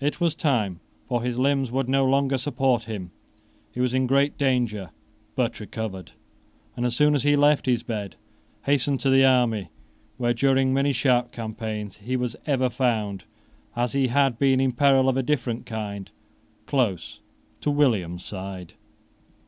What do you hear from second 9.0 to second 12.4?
the army, where, during many sharp campaigns, he was